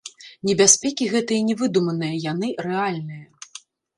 [0.49, 3.57] Небяспекі гэтыя не выдуманыя, яны рэальныя.